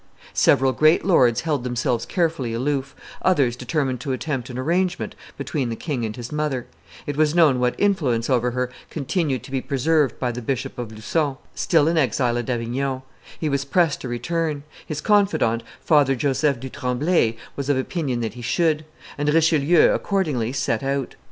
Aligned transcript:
Several 0.33 0.71
great 0.71 1.05
lords 1.05 1.41
held 1.41 1.63
themselves 1.63 2.07
carefully 2.07 2.53
aloof; 2.55 2.95
others 3.21 3.55
determined 3.55 3.99
to 3.99 4.13
attempt 4.13 4.49
an 4.49 4.57
arrangement 4.57 5.13
between 5.37 5.69
the 5.69 5.75
king 5.75 6.03
and 6.03 6.15
his 6.15 6.31
mother; 6.31 6.65
it 7.05 7.15
was 7.15 7.35
known 7.35 7.59
what 7.59 7.75
influence 7.77 8.27
over 8.27 8.49
her 8.49 8.71
continued 8.89 9.43
to 9.43 9.51
be 9.51 9.61
preserved 9.61 10.17
by 10.17 10.31
the 10.31 10.41
Bishop 10.41 10.79
of 10.79 10.91
Lucon, 10.91 11.37
still 11.53 11.87
in 11.87 11.99
exile 11.99 12.39
at 12.39 12.49
Avignon; 12.49 13.03
he 13.39 13.47
was 13.47 13.63
pressed 13.63 14.01
to 14.01 14.07
return; 14.07 14.63
his 14.83 15.01
confidant, 15.01 15.61
Father 15.81 16.15
Joseph 16.15 16.59
du 16.59 16.67
Tremblay, 16.69 17.35
was 17.55 17.69
of 17.69 17.77
opinion 17.77 18.21
that 18.21 18.33
he 18.33 18.41
should; 18.41 18.85
and 19.19 19.31
Richelieu, 19.31 19.91
accordingly, 19.91 20.51
set 20.51 20.81
out. 20.81 21.13